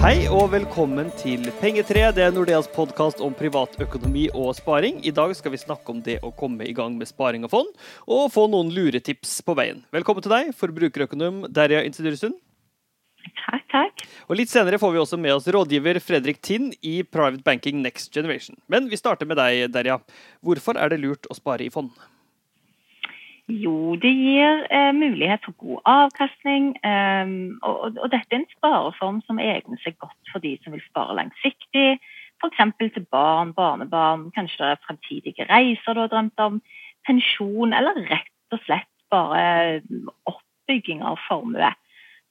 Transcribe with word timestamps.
Hei 0.00 0.24
og 0.32 0.54
velkommen 0.54 1.10
til 1.20 1.44
Pengetre. 1.60 2.06
Det 2.16 2.22
er 2.24 2.32
Nordeas 2.32 2.64
podkast 2.72 3.20
om 3.20 3.36
privatøkonomi 3.36 4.30
og 4.32 4.54
sparing. 4.56 5.02
I 5.04 5.12
dag 5.12 5.34
skal 5.36 5.52
vi 5.52 5.60
snakke 5.60 5.92
om 5.92 6.00
det 6.06 6.16
å 6.24 6.30
komme 6.32 6.64
i 6.64 6.72
gang 6.72 6.96
med 6.96 7.10
sparing 7.12 7.44
og 7.44 7.52
fond, 7.52 7.68
og 8.08 8.32
få 8.32 8.46
noen 8.48 8.72
luretips 8.72 9.42
på 9.44 9.52
veien. 9.60 9.84
Velkommen 9.92 10.24
til 10.24 10.32
deg, 10.32 10.54
forbrukerøkonom 10.56 11.52
Derja 11.52 11.84
Institursund. 11.84 12.40
Takk, 13.44 13.68
takk. 13.68 14.08
Og 14.32 14.40
Litt 14.40 14.48
senere 14.48 14.80
får 14.80 14.96
vi 14.96 15.02
også 15.04 15.20
med 15.20 15.36
oss 15.36 15.52
rådgiver 15.52 16.00
Fredrik 16.00 16.40
Tind 16.40 16.72
i 16.80 17.02
Private 17.04 17.44
Banking 17.44 17.84
Next 17.84 18.16
Generation. 18.16 18.56
Men 18.72 18.88
vi 18.88 18.96
starter 18.96 19.28
med 19.28 19.36
deg, 19.36 19.68
Derja. 19.76 20.00
Hvorfor 20.40 20.80
er 20.80 20.88
det 20.88 21.04
lurt 21.04 21.28
å 21.28 21.36
spare 21.36 21.68
i 21.68 21.72
fond? 21.74 21.92
Jo, 23.48 23.92
det 24.00 24.08
gir 24.08 24.62
eh, 24.72 24.92
mulighet 24.96 25.42
for 25.44 25.52
god 25.60 25.80
avkastning. 25.84 26.70
Eh, 26.80 27.32
og, 27.62 27.98
og, 28.00 28.06
dette 28.12 28.32
er 28.32 28.40
en 28.40 28.52
spareform 28.56 29.20
som 29.26 29.40
egner 29.42 29.80
seg 29.84 29.98
godt 30.00 30.32
for 30.32 30.40
de 30.44 30.54
som 30.62 30.72
vil 30.72 30.84
spare 30.86 31.16
langsiktig. 31.18 31.98
F.eks. 32.40 32.62
til 32.80 33.06
barn, 33.12 33.52
barnebarn, 33.52 34.30
kanskje 34.34 34.62
det 34.62 34.70
er 34.72 34.82
fremtidige 34.86 35.48
reiser 35.50 35.94
du 35.94 36.02
har 36.06 36.12
drømt 36.12 36.40
om. 36.40 36.60
Pensjon, 37.04 37.76
eller 37.76 38.00
rett 38.08 38.56
og 38.56 38.64
slett 38.64 38.90
bare 39.12 39.82
oppbygging 40.30 41.04
av 41.04 41.20
formue. 41.28 41.70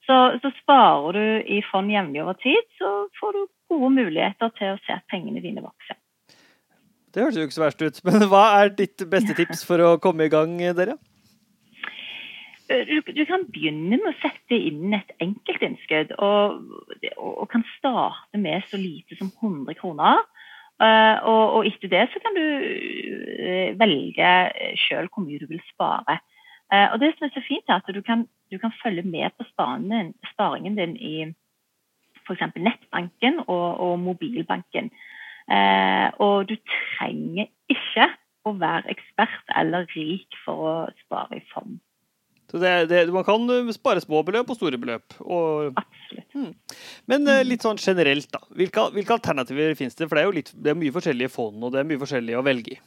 Så, 0.06 0.16
så 0.42 0.50
sparer 0.58 1.16
du 1.16 1.52
i 1.56 1.62
fond 1.70 1.90
jevnlig 1.92 2.24
over 2.24 2.36
tid, 2.42 2.66
så 2.78 3.06
får 3.20 3.38
du 3.38 3.44
gode 3.72 3.94
muligheter 3.94 4.50
til 4.58 4.74
å 4.74 4.80
se 4.84 4.98
at 4.98 5.06
pengene 5.10 5.42
dine 5.44 5.62
vokser. 5.64 5.96
Det 7.14 7.22
høres 7.22 7.36
jo 7.38 7.46
ikke 7.46 7.54
så 7.54 7.64
verst 7.64 7.82
ut. 7.84 7.98
Men 8.08 8.26
hva 8.30 8.44
er 8.60 8.72
ditt 8.74 9.04
beste 9.10 9.36
tips 9.38 9.62
for 9.66 9.82
å 9.84 9.96
komme 10.02 10.26
i 10.26 10.32
gang, 10.32 10.56
dere? 10.58 10.98
Du, 12.64 12.96
du, 13.04 13.22
kan 13.28 13.44
begynne 13.52 13.98
med 14.00 14.06
å 14.08 14.16
sette 14.22 14.56
inn 14.56 14.94
et 14.96 15.10
enkeltinnskudd, 15.22 16.14
og, 16.16 16.62
og, 17.20 17.44
kan 17.52 17.62
starte 17.74 18.40
med 18.40 18.64
så 18.70 18.80
lite 18.80 19.18
som 19.18 19.28
100 19.28 19.76
kroner. 19.78 20.22
Uh, 20.82 21.20
og, 21.30 21.42
og, 21.58 21.68
etter 21.68 21.92
det 21.92 22.06
så 22.10 22.22
kan 22.24 22.34
du 22.34 22.42
uh, 22.42 23.76
velge 23.78 24.30
sjøl 24.80 25.10
hvor 25.12 25.26
mye 25.26 25.42
du 25.42 25.46
vil 25.52 25.62
spare. 25.68 26.18
Og 26.74 26.96
det 26.98 27.12
som 27.14 27.28
er 27.28 27.30
så 27.30 27.42
fint, 27.44 27.68
er 27.68 27.78
at 27.78 27.90
du 27.94 28.00
kan, 28.02 28.24
du 28.50 28.56
kan 28.58 28.72
følge 28.80 29.04
med 29.06 29.30
på 29.38 29.44
sparingen, 29.46 30.08
sparingen 30.32 30.74
din 30.74 30.96
i 30.96 31.12
f.eks. 32.24 32.40
nettbanken 32.56 33.44
og, 33.44 33.66
og 33.84 33.92
mobilbanken. 34.02 34.88
Eh, 35.52 36.06
og 36.24 36.48
du 36.48 36.54
trenger 36.68 37.50
ikke 37.72 38.08
å 38.48 38.54
være 38.60 38.92
ekspert 38.92 39.56
eller 39.56 39.88
rik 39.96 40.38
for 40.44 40.68
å 40.68 40.76
spare 41.04 41.40
i 41.40 41.44
fond. 41.52 41.80
Så 42.50 42.60
det, 42.62 42.72
det, 42.90 43.12
Man 43.12 43.24
kan 43.26 43.44
eh, 43.50 43.72
spare 43.74 44.02
små 44.04 44.22
beløp 44.26 44.52
og 44.52 44.58
store 44.58 44.78
beløp. 44.80 45.16
Og, 45.24 45.72
Absolutt. 45.80 46.28
Hmm. 46.36 46.50
Men 47.10 47.28
eh, 47.30 47.44
litt 47.46 47.64
sånn 47.64 47.80
generelt, 47.80 48.28
da. 48.32 48.42
Hvilke, 48.54 48.88
hvilke 48.94 49.16
alternativer 49.16 49.76
finnes 49.78 49.96
det? 49.98 50.08
For 50.08 50.16
det 50.16 50.24
er 50.24 50.28
jo 50.28 50.36
litt, 50.38 50.52
det 50.54 50.72
er 50.72 50.78
mye 50.80 50.94
forskjellige 50.94 51.32
fond, 51.34 51.62
og 51.64 51.74
det 51.74 51.82
er 51.82 51.88
mye 51.88 52.02
forskjellig 52.02 52.36
å 52.38 52.44
velge 52.46 52.76
i. 52.76 52.82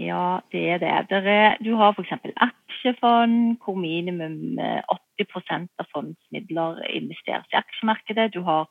Ja, 0.00 0.40
det 0.50 0.62
er 0.74 0.80
det. 0.82 0.90
Er, 1.20 1.58
du 1.62 1.74
har 1.78 1.94
f.eks. 1.94 2.12
aksjefond, 2.46 3.58
hvor 3.62 3.76
minimum 3.78 4.58
80 4.58 5.26
eh, 5.26 5.66
av 5.78 5.90
fondsmidler 5.92 6.80
investeres 6.96 7.48
i 7.52 7.60
aksjemarkedet. 7.60 8.32
Du 8.34 8.40
har 8.46 8.66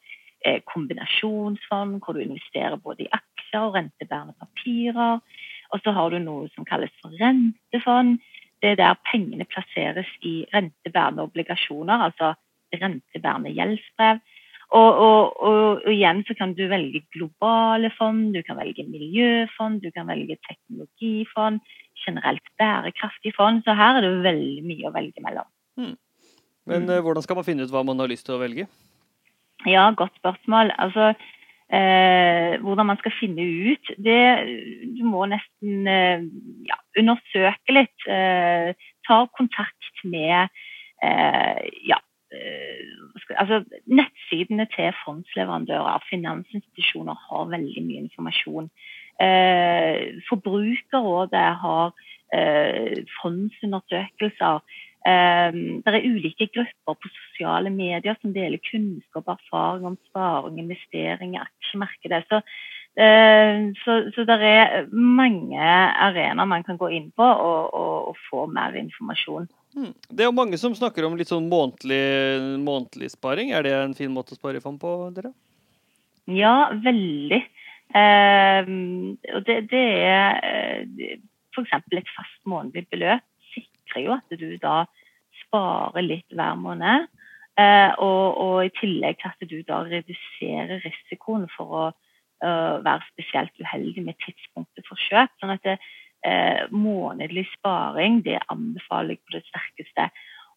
kombinasjonsfond, 0.74 2.00
hvor 2.02 2.14
du 2.14 2.24
investerer 2.24 2.76
både 2.82 3.06
i 3.06 3.12
aksjer 3.14 3.68
og 3.68 3.76
rentebærende 3.76 4.36
papirer. 4.40 5.20
Og 5.72 5.80
så 5.84 5.94
har 5.96 6.12
du 6.12 6.20
noe 6.20 6.50
som 6.56 6.68
kalles 6.68 6.94
for 7.02 7.14
rentefond. 7.22 8.20
Det 8.62 8.74
er 8.74 8.80
der 8.82 9.00
pengene 9.12 9.48
plasseres 9.50 10.10
i 10.22 10.46
rentebærende 10.54 11.26
obligasjoner, 11.30 12.08
altså 12.10 12.34
rentebærende 12.74 13.54
gjeldsbrev. 13.56 14.22
Og, 14.72 14.92
og, 15.04 15.42
og, 15.44 15.64
og, 15.84 15.90
igjen 15.92 16.22
så 16.24 16.36
kan 16.40 16.54
du 16.56 16.62
velge 16.72 17.02
globale 17.12 17.90
fond, 17.98 18.30
du 18.32 18.40
kan 18.48 18.56
velge 18.56 18.86
miljøfond, 18.88 19.82
du 19.84 19.90
kan 19.92 20.08
velge 20.08 20.38
teknologifond, 20.48 21.60
generelt 22.06 22.46
bærekraftig 22.60 23.34
fond. 23.36 23.66
Så 23.66 23.76
her 23.76 24.00
er 24.00 24.06
det 24.06 24.14
veldig 24.24 24.64
mye 24.70 24.88
å 24.88 24.94
velge 24.96 25.26
mellom. 25.26 25.50
Hmm. 25.76 25.98
Men 26.70 26.88
mm. 26.88 27.02
hvordan 27.04 27.26
skal 27.26 27.42
man 27.42 27.48
finne 27.48 27.68
ut 27.68 27.74
hva 27.74 27.84
man 27.84 28.00
har 28.00 28.12
lyst 28.12 28.30
til 28.30 28.38
å 28.38 28.42
velge? 28.42 28.70
Ja, 29.66 29.92
godt 29.98 30.16
spørsmål. 30.18 30.72
Altså, 30.78 31.14
eh, 31.74 32.62
hvordan 32.62 32.86
man 32.86 32.98
skal 32.98 33.14
finne 33.20 33.44
ut 33.72 33.86
det 34.06 34.24
Du 34.98 35.04
må 35.06 35.26
nesten 35.26 35.88
eh, 35.88 36.24
ja, 36.70 36.78
undersøke 37.00 37.76
litt. 37.78 38.08
Eh, 38.08 38.74
ta 39.08 39.26
kontakt 39.38 39.94
med 40.04 40.50
eh, 41.04 41.62
ja, 41.88 42.00
eh, 42.34 42.86
altså, 43.38 43.64
nettsidene 43.86 44.66
til 44.76 44.94
fondsleverandører, 45.06 46.08
finansinstitusjoner, 46.10 47.16
har 47.30 47.52
veldig 47.54 47.86
mye 47.86 48.06
informasjon. 48.08 48.72
Eh, 49.22 50.22
Forbrukerrådet 50.30 51.50
har 51.66 51.94
fondsundersøkelser. 53.22 54.62
Um, 55.02 55.80
det 55.82 55.96
er 55.98 56.04
ulike 56.06 56.46
grupper 56.54 56.98
på 57.02 57.10
sosiale 57.10 57.72
medier 57.74 58.18
som 58.22 58.36
deler 58.36 58.62
kunnskap 58.62 59.26
og 59.26 59.40
erfaring 59.40 59.88
om 59.90 59.96
sparing, 60.12 60.60
investering 60.62 61.34
aksjemarkedet. 61.42 62.20
Så, 62.30 62.42
uh, 63.02 63.72
så, 63.82 63.96
så, 64.14 64.26
det 64.30 64.38
er 64.46 64.92
mange 64.94 65.58
arenaer 65.58 66.50
man 66.50 66.68
kan 66.68 66.78
gå 66.78 66.92
inn 66.94 67.10
på 67.18 67.26
og, 67.26 67.74
og, 67.74 68.12
og 68.12 68.22
få 68.28 68.46
mer 68.54 68.78
informasjon. 68.78 69.50
Hmm. 69.74 69.96
Det 70.12 70.22
er 70.22 70.30
jo 70.30 70.38
mange 70.38 70.60
som 70.62 70.76
snakker 70.78 71.08
om 71.08 71.18
litt 71.18 71.32
sånn 71.32 71.50
månedlig, 71.50 72.04
månedlig 72.62 73.10
sparing. 73.16 73.56
Er 73.56 73.66
det 73.66 73.74
en 73.80 73.98
fin 73.98 74.14
måte 74.14 74.36
å 74.36 74.38
spare 74.38 74.62
i 74.62 74.64
fond 74.64 74.78
på, 74.82 74.94
dere? 75.16 75.34
Ja, 76.30 76.70
veldig. 76.84 77.42
Um, 77.92 79.18
og 79.34 79.42
det, 79.50 79.58
det 79.74 79.86
er 80.06 80.38
uh, 80.46 81.18
f.eks. 81.58 81.74
et 81.90 82.14
fast 82.14 82.40
månedlig 82.46 82.86
beløp 82.94 83.26
sikrer 83.92 84.06
jo 84.06 84.18
at 84.18 84.40
du 84.40 84.58
da 84.62 84.86
sparer 85.46 86.02
litt 86.02 86.32
hver 86.32 86.56
måned. 86.56 87.08
Eh, 87.60 87.92
og, 88.00 88.38
og, 88.38 88.66
i 88.66 88.72
tillegg 88.80 89.20
til 89.20 89.30
at 89.30 89.50
du 89.50 89.62
da 89.68 89.84
reduserer 89.84 90.80
risikoen 90.86 91.50
for 91.52 91.68
å 91.76 91.86
uh, 91.92 92.78
være 92.82 93.04
spesielt 93.12 93.52
uheldig 93.60 94.06
med 94.06 94.16
tidspunktet 94.24 94.88
for 94.88 94.98
kjøp. 94.98 95.34
sånn 95.40 95.52
at 95.58 95.64
det, 95.68 95.78
eh, 96.26 96.64
månedlig 96.72 97.48
sparing 97.58 98.24
det 98.24 98.40
anbefaler 98.48 99.18
jeg 99.18 99.24
på 99.26 99.36
det 99.36 99.44
sterkeste. 99.50 100.08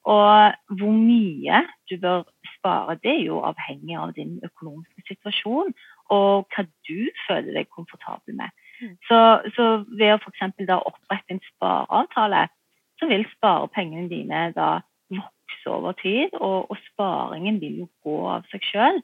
Og 0.04 0.78
hvor 0.78 0.92
mye 0.92 1.64
du 1.90 1.96
bør 1.98 2.24
spare, 2.58 2.98
det 3.02 3.10
er 3.10 3.22
jo 3.24 3.40
avhengig 3.40 3.96
av 3.96 4.12
din 4.14 4.38
økonomiske 4.44 5.02
situasjon 5.08 5.72
og 6.12 6.44
hva 6.52 6.66
du 6.88 7.08
føler 7.26 7.56
deg 7.56 7.70
komfortabel 7.72 8.36
med. 8.36 8.52
Mm. 8.80 8.96
Så, 9.08 9.18
så 9.56 9.68
ved 9.88 10.12
å 10.12 10.18
f.eks. 10.20 10.42
opprette 10.76 11.32
en 11.32 11.40
spareavtale, 11.54 12.46
så 13.00 13.08
vil 13.10 13.26
sparepengene 13.34 14.08
dine 14.10 14.46
da 14.56 14.78
vokse 15.12 15.70
over 15.70 15.96
tid, 16.00 16.34
og, 16.40 16.70
og 16.70 16.80
sparingen 16.90 17.60
vil 17.62 17.84
jo 17.84 17.90
gå 18.06 18.16
av 18.36 18.48
seg 18.52 18.64
sjøl 18.70 18.98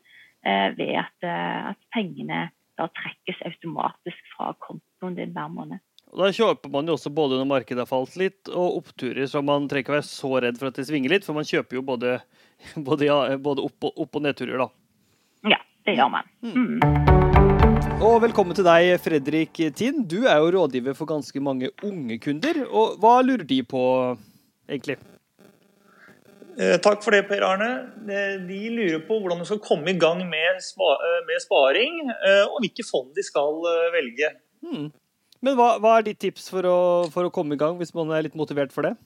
eh, 0.47 0.71
ved 0.79 0.97
at, 1.03 1.17
eh, 1.27 1.71
at, 1.73 1.81
pengene 1.95 2.49
da 2.81 2.89
trekkes 2.97 3.43
automatisk 3.49 4.35
fra 4.35 4.53
kontoen 4.63 5.17
din 5.19 5.35
hver 5.37 5.51
måned. 5.53 5.83
Og 6.11 6.25
da 6.25 6.31
kjøper 6.35 6.73
man 6.73 6.89
jo 6.89 6.97
også 6.97 7.13
både 7.15 7.39
når 7.39 7.51
markedet 7.51 7.85
har 7.85 7.91
falt 7.91 8.17
litt, 8.19 8.51
og 8.51 8.81
oppturer, 8.81 9.27
så 9.31 9.45
man 9.47 9.69
trenger 9.71 9.87
ikke 9.87 9.99
være 9.99 10.09
så 10.09 10.33
redd 10.43 10.59
for 10.59 10.71
at 10.71 10.81
det 10.81 10.89
svinger 10.89 11.15
litt, 11.15 11.27
for 11.27 11.39
man 11.39 11.47
kjøper 11.47 11.79
jo 11.79 11.87
både, 11.87 12.17
både, 12.89 13.11
både 13.43 13.67
opp, 13.69 13.91
og, 13.91 14.07
opp, 14.07 14.17
og 14.19 14.27
nedturer, 14.27 14.65
da. 14.65 14.71
Ja, 15.55 15.61
det 15.87 15.99
gjør 16.01 16.15
man. 16.19 16.33
Mm. 16.43 17.30
Og 18.01 18.15
velkommen 18.25 18.57
til 18.57 18.65
deg, 18.65 18.95
Fredrik 19.05 19.59
Tinn. 19.77 20.07
Du 20.09 20.23
er 20.25 20.39
jo 20.41 20.55
rådgiver 20.55 20.95
for 20.97 21.05
ganske 21.05 21.37
mange 21.45 21.69
unge 21.85 22.17
kunder. 22.25 22.63
Og 22.73 22.95
hva 23.03 23.19
lurer 23.21 23.45
de 23.45 23.59
på, 23.61 23.83
egentlig? 24.65 24.97
Eh, 26.57 26.79
takk 26.81 27.05
for 27.05 27.13
det, 27.13 27.27
Per 27.29 27.45
Arne. 27.45 27.69
Eh, 28.09 28.39
de 28.49 28.61
lurer 28.73 29.03
på 29.05 29.19
hvordan 29.21 29.43
de 29.45 29.51
skal 29.51 29.61
komme 29.67 29.93
i 29.93 29.99
gang 30.01 30.23
med, 30.25 30.65
eh, 30.65 31.37
sparing, 31.45 32.01
og 32.49 32.57
hvilke 32.65 32.89
fond 32.89 33.13
de 33.13 33.23
skal 33.23 33.61
velge. 33.93 34.33
Hmm. 34.65 34.89
Men 35.45 35.61
hva, 35.61 35.75
hva, 35.77 35.99
er 35.99 36.09
ditt 36.09 36.25
tips 36.25 36.49
for 36.49 36.65
å, 36.65 36.81
for 37.13 37.29
å 37.29 37.33
komme 37.33 37.53
i 37.53 37.61
gang, 37.61 37.77
hvis 37.77 37.93
man 37.93 38.17
er 38.17 38.25
litt 38.25 38.35
motivert 38.35 38.73
for 38.73 38.89
det? 38.89 38.97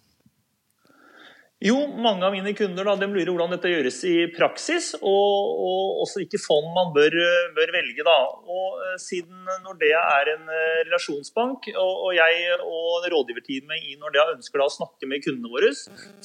Jo, 1.64 1.78
mange 1.96 2.26
av 2.26 2.34
mine 2.34 2.52
kunder 2.52 2.84
da, 2.84 2.92
de 3.00 3.06
lurer 3.08 3.30
hvordan 3.30 3.54
dette 3.54 3.70
gjøres 3.70 4.02
i 4.04 4.14
praksis, 4.34 4.90
og, 4.98 5.52
og 5.64 6.02
også 6.02 6.20
hvilke 6.20 6.40
fond 6.42 6.66
man 6.76 6.90
bør, 6.92 7.14
bør 7.56 7.70
velge. 7.72 8.04
Da. 8.04 8.16
Og 8.52 8.82
uh, 8.82 8.90
Siden 9.00 9.48
Nordea 9.64 10.02
er 10.18 10.34
en 10.34 10.44
uh, 10.50 10.82
relasjonsbank, 10.82 11.70
og, 11.72 11.92
og, 11.94 12.10
jeg 12.18 12.58
og 12.58 13.08
rådgiverteamet 13.14 13.88
i 13.88 13.96
Nordea 13.96 14.34
ønsker 14.34 14.60
da 14.60 14.68
å 14.68 14.74
snakke 14.74 15.08
med 15.08 15.24
kundene 15.24 15.54
våre 15.54 15.72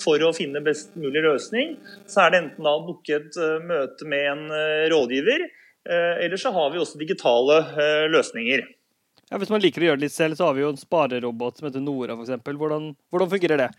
for 0.03 0.27
å 0.27 0.33
finne 0.35 0.59
best 0.65 0.99
mulig 0.99 1.23
løsning, 1.23 1.77
så 2.03 2.25
er 2.25 2.35
det 2.35 2.43
enten 2.43 2.67
da 2.67 2.75
å 2.75 2.83
booke 2.89 3.21
et 3.21 3.39
uh, 3.39 3.63
møte 3.63 4.11
med 4.11 4.27
en 4.33 4.45
rådgiver, 4.91 5.47
eller 5.89 6.37
så 6.37 6.51
har 6.53 6.73
vi 6.73 6.81
også 6.81 6.99
digitale 6.99 7.55
løsninger. 8.11 8.65
Ja, 9.29 9.37
Hvis 9.39 9.51
man 9.53 9.61
liker 9.63 9.81
å 9.81 9.87
gjøre 9.87 10.01
det 10.01 10.09
litt 10.09 10.15
selv, 10.15 10.35
så 10.37 10.49
har 10.49 10.55
vi 10.57 10.65
jo 10.65 10.71
en 10.73 10.79
sparerobot 10.79 11.59
som 11.59 11.69
heter 11.69 11.81
Nora 11.83 12.17
f.eks. 12.17 12.41
Hvordan, 12.43 12.91
hvordan 13.13 13.31
fungerer 13.31 13.61
det? 13.61 13.69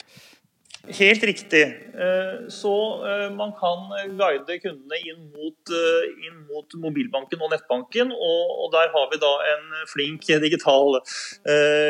Helt 0.88 1.23
riktig. 1.23 1.62
Eh, 2.00 2.37
så 2.49 2.73
eh, 3.05 3.27
man 3.37 3.50
kan 3.53 3.82
guide 4.17 4.56
kundene 4.62 4.97
inn 5.05 5.27
mot, 5.29 5.73
eh, 5.77 6.06
inn 6.25 6.38
mot 6.49 6.77
mobilbanken 6.81 7.43
og 7.44 7.53
nettbanken. 7.53 8.15
Og, 8.17 8.65
der 8.73 8.88
har 8.94 9.11
vi 9.11 9.19
da 9.21 9.32
en 9.50 9.67
flink 9.91 10.25
digital 10.25 11.00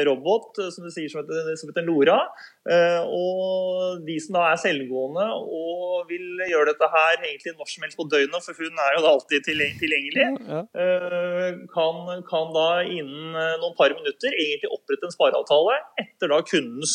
robot 0.08 0.58
som 0.72 0.86
du 0.86 0.90
sier 0.92 1.10
som 1.12 1.20
heter, 1.20 1.52
som 1.60 1.68
heter 1.68 1.84
Nora. 1.84 2.16
Og 3.04 4.00
de 4.06 4.16
som 4.22 4.38
da 4.38 4.46
er 4.48 4.60
selvgående 4.62 5.26
og 5.36 6.08
vil 6.08 6.40
gjøre 6.48 6.70
dette 6.72 6.88
her 6.94 7.18
egentlig 7.20 7.52
når 7.58 7.68
som 7.68 7.84
helst 7.84 8.00
på 8.00 8.08
døgnet, 8.08 8.46
for 8.46 8.56
hun 8.56 8.80
er 8.80 8.96
jo 8.96 9.04
da 9.04 9.12
alltid 9.12 9.44
tilgjengelig, 9.44 10.28
kan, 11.74 12.04
kan 12.30 12.54
da 12.56 12.68
innen 12.86 13.36
noen 13.36 13.76
par 13.76 13.92
minutter 13.92 14.32
egentlig 14.32 14.72
opprette 14.72 15.10
en 15.10 15.18
spareavtale 15.18 15.82
etter 16.00 16.32
da 16.32 16.40
kundens 16.48 16.94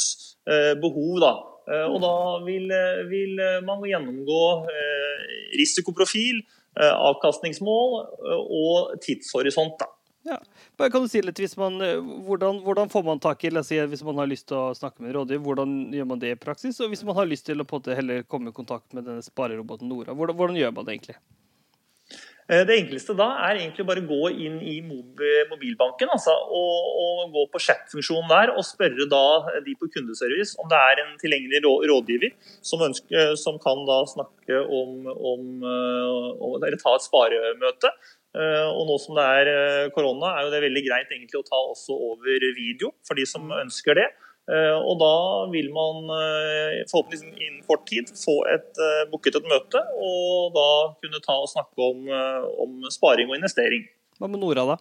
behov. 0.82 1.20
da. 1.22 1.36
Eh, 1.66 1.88
og 1.90 1.98
da 2.04 2.16
vil, 2.46 2.70
eh, 2.72 3.04
vil 3.10 3.42
man 3.66 3.84
gjennomgå 3.86 4.44
eh, 4.70 5.26
risikoprofil, 5.58 6.44
avkastningsmål 6.76 7.94
og 8.36 8.98
tidshorisont. 9.00 9.78
da. 9.80 9.86
Ja. 10.28 10.40
Bare 10.76 10.92
Kan 10.92 11.06
du 11.06 11.08
si 11.08 11.22
litt, 11.22 11.40
man, 11.56 11.78
hvordan, 12.28 12.60
hvordan, 12.66 12.90
får 12.92 13.04
man 13.06 13.22
tak 13.24 13.46
i 13.46 13.64
si, 13.64 13.78
Hvis 13.78 14.04
man 14.04 14.18
har 14.18 14.28
lyst 14.28 14.50
til 14.50 14.58
å 14.58 14.76
snakke 14.76 15.00
med 15.00 15.14
en 15.14 15.16
rådgiver, 15.22 15.44
hvordan 15.46 15.94
gjør 15.94 16.06
man 16.10 16.20
det 16.20 16.34
i 16.34 16.36
praksis? 16.36 16.82
Og 16.82 16.90
hvis 16.90 17.06
man 17.06 17.16
har 17.16 17.26
lyst 17.26 17.46
til 17.46 17.62
å 17.62 17.96
heller 17.96 18.24
komme 18.24 18.50
i 18.50 18.52
kontakt 18.52 18.92
med 18.92 19.06
denne 19.06 19.24
spareroboten 19.24 19.88
Nora, 19.88 20.12
hvordan, 20.12 20.36
hvordan 20.36 20.58
gjør 20.60 20.76
man 20.76 20.86
det 20.86 20.98
egentlig? 20.98 21.16
Eh, 22.46 22.62
det 22.62 22.76
enkleste 22.78 23.16
da 23.18 23.26
er 23.48 23.58
egentlig 23.58 23.88
bare 23.90 24.04
gå 24.06 24.30
inn 24.30 24.60
i 24.62 24.76
mobilbanken 24.86 26.12
altså, 26.14 26.36
og, 26.54 26.90
og, 27.02 27.22
gå 27.34 27.46
på 27.50 27.62
chat-funksjonen 27.66 28.30
der 28.30 28.52
og 28.54 28.62
spørre 28.68 29.08
da 29.10 29.24
de 29.66 29.74
på 29.80 29.90
kundeservice 29.96 30.54
om 30.62 30.70
det 30.70 30.78
er 30.78 31.02
en 31.02 31.16
tilgjengelig 31.24 31.64
rådgiver 31.66 32.36
som, 32.62 32.84
ønsker, 32.86 33.34
som 33.42 33.58
kan 33.64 33.82
da 33.90 33.98
snakke 34.12 34.62
om, 34.62 35.10
om, 35.10 35.48
eh, 35.66 36.12
om, 36.38 36.60
eller 36.60 36.78
ta 36.82 36.94
et 36.94 37.08
sparemøte. 37.08 37.92
Eh, 38.38 38.68
og 38.68 38.92
nå 38.92 39.00
som 39.02 39.18
det 39.18 39.26
er 39.40 39.90
korona, 39.96 40.36
er 40.36 40.46
jo 40.46 40.54
det 40.54 40.62
veldig 40.68 40.86
greit 40.86 41.18
egentlig 41.18 41.42
å 41.42 41.48
ta 41.50 41.64
også 41.72 41.98
over 42.12 42.50
video 42.60 42.94
for 43.08 43.18
de 43.18 43.26
som 43.26 43.50
ønsker 43.58 43.98
det. 44.04 44.12
Eh, 44.46 44.78
og 44.78 45.00
da 45.02 45.14
vil 45.50 45.72
man 45.74 46.04
eh, 46.14 46.84
forhåpentligvis 46.92 47.24
innen 47.42 47.62
kort 47.66 47.88
tid 47.90 48.12
få 48.14 48.36
et, 48.54 48.68
eh, 48.78 49.06
booket 49.10 49.40
et 49.40 49.48
møte, 49.50 49.82
og 49.98 50.52
da 50.54 50.68
kunne 51.02 51.22
ta 51.24 51.38
og 51.42 51.50
snakke 51.50 51.88
om, 51.88 52.04
om 52.62 52.84
sparing 52.94 53.32
og 53.32 53.40
investering. 53.40 53.88
Hva 54.20 54.30
med 54.30 54.44
Nora, 54.44 54.68
da? 54.76 54.78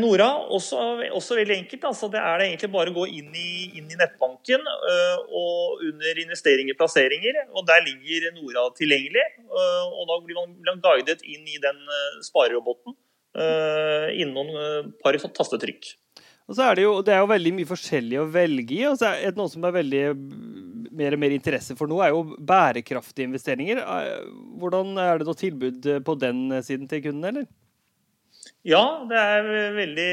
Nora, 0.00 0.30
også, 0.54 0.78
også, 1.12 1.34
veldig 1.36 1.56
enkelt. 1.58 1.82
Altså, 1.84 2.08
det 2.08 2.20
er 2.22 2.38
det 2.40 2.44
egentlig 2.46 2.70
bare 2.72 2.92
å 2.92 2.94
gå 2.94 3.02
inn 3.18 3.34
i, 3.36 3.50
inn 3.76 3.90
i 3.90 3.98
nettbanken 4.00 4.62
og 4.64 5.82
under 5.84 6.20
investeringer 6.22 6.72
og 6.72 6.78
plasseringer. 6.78 7.36
og 7.50 7.66
Der 7.68 7.82
ligger 7.84 8.30
Nora 8.38 8.62
tilgjengelig. 8.78 9.26
og 9.50 10.06
Da 10.08 10.16
blir 10.24 10.38
man, 10.38 10.54
blir 10.56 10.78
man 10.78 10.80
guidet 10.86 11.20
inn 11.26 11.44
i 11.44 11.60
den 11.60 11.82
spareroboten 12.24 12.96
innom 14.24 14.54
par 15.04 15.20
tastetrykk. 15.20 15.90
Og 16.44 16.56
så 16.58 16.66
er 16.66 16.76
det, 16.76 16.84
jo, 16.84 16.98
det 17.04 17.14
er 17.14 17.22
jo 17.22 17.30
veldig 17.30 17.52
mye 17.56 17.68
forskjellig 17.68 18.20
å 18.20 18.28
velge 18.28 18.76
i. 18.76 18.82
og 18.90 18.98
så 19.00 19.14
er 19.14 19.32
det 19.32 19.40
Noe 19.40 19.52
som 19.52 19.64
er 19.64 19.76
veldig 19.78 20.04
mer 20.94 21.16
og 21.16 21.22
mer 21.22 21.34
interesse 21.34 21.76
for 21.78 21.90
nå, 21.90 21.98
er 22.04 22.12
jo 22.12 22.36
bærekraftige 22.36 23.30
investeringer. 23.30 23.80
Eh, 23.80 24.24
hvordan 24.60 24.96
Er 25.00 25.20
det 25.20 25.28
noe 25.28 25.40
tilbud 25.40 25.88
på 26.04 26.16
den 26.20 26.46
siden 26.62 26.88
til 26.90 27.02
kunden, 27.06 27.28
eller? 27.32 27.46
Ja, 28.64 28.82
det 29.08 29.20
er 29.20 29.46
veldig, 29.76 30.10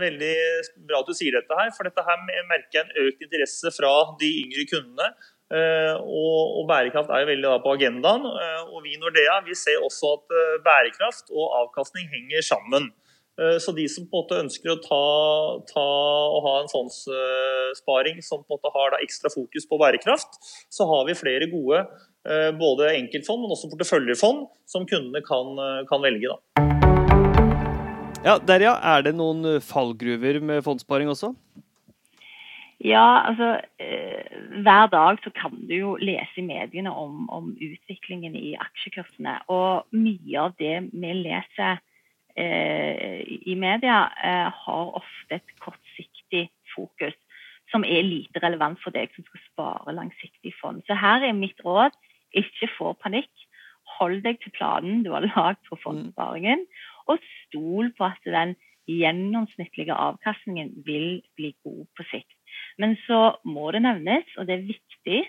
veldig 0.00 0.34
bra 0.88 1.00
at 1.02 1.08
du 1.08 1.16
sier 1.16 1.36
dette 1.36 1.56
her. 1.56 1.72
For 1.76 1.88
dette 1.88 2.04
her 2.04 2.22
merker 2.48 2.80
jeg 2.80 2.86
en 2.86 3.08
økt 3.08 3.26
interesse 3.26 3.72
fra 3.76 3.92
de 4.20 4.30
yngre 4.44 4.64
kundene. 4.72 5.10
Eh, 5.48 5.94
og, 6.00 6.64
bærekraft 6.68 7.12
er 7.12 7.24
jo 7.24 7.30
veldig 7.34 7.52
på 7.64 7.74
agendaen. 7.76 8.24
Eh, 8.24 8.72
og 8.72 8.80
vi 8.84 8.96
i 8.96 9.00
Nordea 9.00 9.42
vi 9.44 9.56
ser 9.56 9.84
også 9.84 10.16
at 10.16 10.38
bærekraft 10.64 11.28
og 11.32 11.60
avkastning 11.62 12.08
henger 12.12 12.44
sammen. 12.54 12.88
Eh, 13.38 13.58
så 13.58 13.72
de 13.72 13.88
som 13.88 14.06
på 14.06 14.18
en 14.18 14.24
måte 14.24 14.40
ønsker 14.42 14.72
å 14.72 14.80
ta, 14.82 15.02
ta 15.70 15.86
og 16.34 16.40
ha 16.46 16.54
en 16.58 16.70
fondssparing 16.72 18.18
som 18.24 18.42
på 18.42 18.50
en 18.50 18.58
måte 18.58 18.72
har 18.74 18.98
ekstra 18.98 19.30
fokus 19.30 19.68
på 19.70 19.78
bærekraft, 19.78 20.40
så 20.74 20.88
har 20.90 21.06
vi 21.06 21.18
flere 21.18 21.46
gode 21.52 21.84
eh, 21.84 22.50
både 22.58 22.90
enkeltfond, 22.96 23.44
men 23.44 23.54
også 23.54 23.70
porteføljefond 23.70 24.48
som 24.66 24.88
kundene 24.90 25.22
kan, 25.26 25.54
eh, 25.62 25.84
kan 25.90 26.02
velge. 26.02 26.34
Da. 26.34 26.66
Ja, 28.26 28.34
Derja, 28.42 28.74
er 28.82 29.06
det 29.06 29.14
noen 29.14 29.60
fallgruver 29.62 30.42
med 30.42 30.64
fondssparing 30.66 31.10
også? 31.12 31.36
Ja, 32.82 33.26
altså 33.26 33.56
Hver 34.62 34.90
dag 34.90 35.18
så 35.24 35.32
kan 35.34 35.54
du 35.66 35.72
jo 35.74 35.96
lese 35.98 36.38
i 36.38 36.44
mediene 36.46 36.92
om, 36.94 37.24
om 37.30 37.48
utviklingen 37.54 38.36
i 38.38 38.52
aksjekursene. 38.58 39.34
Og 39.50 39.86
mye 39.94 40.44
av 40.44 40.54
det 40.62 40.76
vi 40.92 41.14
leser 41.24 41.78
Eh, 41.78 41.87
i 42.38 43.54
media 43.58 44.02
eh, 44.24 44.50
har 44.64 44.92
ofte 45.00 45.38
et 45.38 45.54
kortsiktig 45.62 46.48
fokus 46.74 47.16
som 47.72 47.84
er 47.84 48.06
lite 48.06 48.40
relevant 48.42 48.80
for 48.82 48.94
deg 48.94 49.12
som 49.14 49.26
skal 49.26 49.42
spare 49.48 49.96
langsiktig 49.96 50.54
fond. 50.60 50.80
Så 50.86 50.96
her 50.96 51.24
er 51.26 51.36
mitt 51.36 51.60
råd 51.64 51.96
ikke 52.36 52.70
få 52.76 52.94
panikk. 53.02 53.32
Hold 53.98 54.22
deg 54.24 54.40
til 54.42 54.52
planen 54.56 55.02
du 55.04 55.12
har 55.14 55.26
lagd 55.26 55.60
for 55.68 55.80
fondssparingen, 55.82 56.64
og 57.08 57.20
stol 57.24 57.92
på 57.96 58.08
at 58.08 58.20
den 58.24 58.54
gjennomsnittlige 58.88 59.96
avkastningen 59.96 60.72
vil 60.86 61.20
bli 61.36 61.52
god 61.64 61.84
på 61.96 62.06
sikt. 62.10 62.36
Men 62.78 62.96
så 63.06 63.36
må 63.44 63.70
det 63.72 63.82
nevnes, 63.84 64.28
og 64.36 64.48
det 64.48 64.58
er 64.58 64.68
viktig 64.68 65.20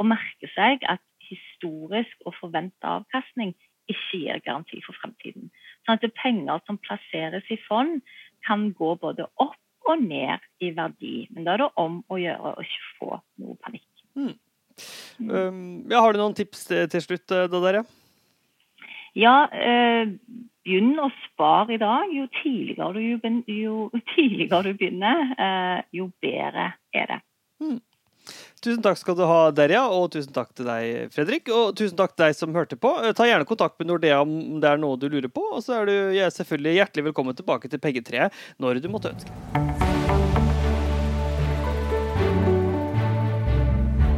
å 0.00 0.06
merke 0.06 0.50
seg, 0.54 0.82
at 0.86 1.02
historisk 1.26 2.26
og 2.26 2.34
forventa 2.40 2.98
avkastning 3.00 3.54
ikke 3.90 4.20
gir 4.22 4.42
garanti 4.42 4.80
for 4.86 4.98
fremtiden. 4.98 5.50
Sånn 5.86 6.00
at 6.00 6.18
penger 6.18 6.62
som 6.66 6.80
plasseres 6.82 7.46
i 7.52 7.58
fond, 7.68 8.02
kan 8.46 8.70
gå 8.78 8.94
både 9.02 9.26
opp 9.42 9.56
og 9.86 10.02
ned 10.02 10.42
i 10.62 10.72
verdi. 10.74 11.26
Men 11.30 11.46
da 11.46 11.54
er 11.54 11.62
det 11.62 11.70
om 11.78 12.00
å 12.10 12.18
gjøre 12.18 12.56
å 12.56 12.64
ikke 12.64 12.88
få 12.98 13.12
noe 13.42 13.56
panikk. 13.62 13.86
Mm. 14.18 14.34
Um, 15.30 15.60
ja, 15.88 16.02
har 16.02 16.12
du 16.12 16.20
noen 16.20 16.36
tips 16.36 16.66
til 16.68 17.02
slutt, 17.02 17.30
eh, 17.32 17.46
da 17.50 17.62
dere? 17.62 17.84
Ja, 19.16 19.46
eh, 19.48 20.10
begynn 20.66 20.98
å 21.00 21.08
spare 21.24 21.76
i 21.76 21.80
dag. 21.80 22.10
Jo 22.12 22.26
tidligere 22.42 22.92
du, 22.92 23.00
jo, 23.06 23.34
jo 23.46 24.02
tidligere 24.12 24.62
du 24.66 24.74
begynner, 24.76 25.30
eh, 25.38 25.78
jo 25.96 26.10
bedre 26.20 26.72
er 26.92 27.12
det. 27.14 27.20
Mm. 27.62 27.78
Tusen 28.66 28.82
takk 28.82 28.98
skal 28.98 29.14
du 29.14 29.22
ha, 29.30 29.52
Derja, 29.54 29.84
og 29.94 30.08
tusen 30.10 30.34
takk 30.34 30.48
til 30.58 30.66
deg, 30.66 31.12
Fredrik. 31.14 31.46
Og 31.54 31.76
tusen 31.78 31.94
takk 32.00 32.16
til 32.16 32.24
deg 32.24 32.34
som 32.34 32.56
hørte 32.56 32.74
på. 32.74 32.90
Eh, 32.98 33.14
ta 33.14 33.28
gjerne 33.28 33.46
kontakt 33.46 33.78
med 33.78 33.92
Nordea 33.92 34.18
om 34.24 34.58
det 34.58 34.72
er 34.72 34.82
noe 34.82 34.98
du 34.98 35.06
lurer 35.06 35.30
på. 35.30 35.44
Og 35.54 35.62
så 35.62 35.78
er 35.78 35.86
du 35.86 35.94
selvfølgelig 36.34 36.80
hjertelig 36.80 37.08
velkommen 37.12 37.38
tilbake 37.38 37.70
til 37.70 37.82
Peggetreet 37.82 38.34
når 38.58 38.82
du 38.82 38.90
måtte 38.90 39.14
ønske. 39.14 39.65